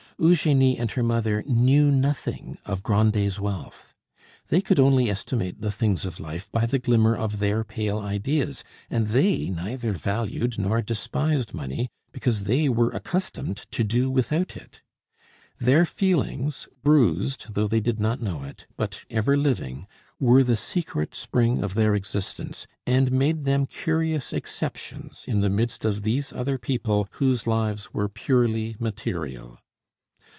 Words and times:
Eugenie 0.19 0.77
and 0.77 0.91
her 0.91 1.01
mother 1.01 1.41
knew 1.47 1.89
nothing 1.89 2.55
of 2.63 2.83
Grandet's 2.83 3.39
wealth; 3.39 3.95
they 4.49 4.61
could 4.61 4.79
only 4.79 5.09
estimate 5.09 5.59
the 5.61 5.71
things 5.71 6.05
of 6.05 6.19
life 6.19 6.47
by 6.51 6.67
the 6.67 6.77
glimmer 6.77 7.15
of 7.17 7.39
their 7.39 7.63
pale 7.63 7.97
ideas, 7.97 8.63
and 8.87 9.07
they 9.07 9.49
neither 9.49 9.93
valued 9.93 10.59
nor 10.59 10.79
despised 10.79 11.55
money, 11.55 11.89
because 12.11 12.43
they 12.43 12.69
were 12.69 12.91
accustomed 12.91 13.65
to 13.71 13.83
do 13.83 14.11
without 14.11 14.55
it. 14.55 14.83
Their 15.57 15.87
feelings, 15.87 16.67
bruised, 16.83 17.47
though 17.55 17.67
they 17.67 17.79
did 17.79 17.99
not 17.99 18.21
know 18.21 18.43
it, 18.43 18.67
but 18.77 18.99
ever 19.09 19.35
living, 19.35 19.87
were 20.19 20.43
the 20.43 20.55
secret 20.55 21.15
spring 21.15 21.63
of 21.63 21.73
their 21.73 21.95
existence, 21.95 22.67
and 22.85 23.11
made 23.11 23.43
them 23.45 23.65
curious 23.65 24.33
exceptions 24.33 25.25
in 25.27 25.41
the 25.41 25.49
midst 25.49 25.83
of 25.83 26.03
these 26.03 26.31
other 26.31 26.59
people 26.59 27.07
whose 27.13 27.47
lives 27.47 27.91
were 27.91 28.07
purely 28.07 28.75
material. 28.77 29.57